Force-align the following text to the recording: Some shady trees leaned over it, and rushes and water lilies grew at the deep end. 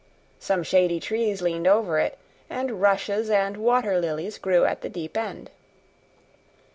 Some 0.39 0.63
shady 0.63 0.99
trees 0.99 1.43
leaned 1.43 1.67
over 1.67 1.99
it, 1.99 2.17
and 2.49 2.81
rushes 2.81 3.29
and 3.29 3.55
water 3.57 3.99
lilies 3.99 4.39
grew 4.39 4.65
at 4.65 4.81
the 4.81 4.89
deep 4.89 5.15
end. 5.15 5.51